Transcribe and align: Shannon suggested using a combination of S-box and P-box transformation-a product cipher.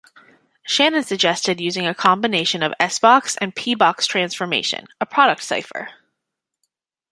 Shannon 0.65 1.03
suggested 1.03 1.61
using 1.61 1.85
a 1.85 1.93
combination 1.93 2.63
of 2.63 2.73
S-box 2.79 3.37
and 3.37 3.55
P-box 3.55 4.07
transformation-a 4.07 5.05
product 5.05 5.43
cipher. 5.43 5.89